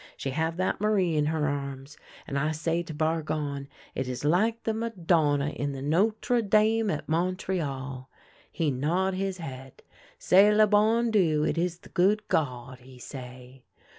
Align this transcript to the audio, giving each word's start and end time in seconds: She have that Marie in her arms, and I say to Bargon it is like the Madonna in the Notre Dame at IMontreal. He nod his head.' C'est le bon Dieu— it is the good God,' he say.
She 0.17 0.31
have 0.31 0.57
that 0.57 0.81
Marie 0.81 1.15
in 1.15 1.27
her 1.27 1.47
arms, 1.47 1.95
and 2.25 2.39
I 2.39 2.53
say 2.53 2.81
to 2.81 2.91
Bargon 2.91 3.67
it 3.93 4.07
is 4.07 4.25
like 4.25 4.63
the 4.63 4.73
Madonna 4.73 5.49
in 5.49 5.73
the 5.73 5.81
Notre 5.83 6.41
Dame 6.41 6.89
at 6.89 7.05
IMontreal. 7.05 8.07
He 8.51 8.71
nod 8.71 9.13
his 9.13 9.37
head.' 9.37 9.83
C'est 10.17 10.51
le 10.57 10.65
bon 10.65 11.11
Dieu— 11.11 11.43
it 11.45 11.55
is 11.59 11.77
the 11.81 11.89
good 11.89 12.27
God,' 12.29 12.79
he 12.79 12.97
say. 12.97 13.61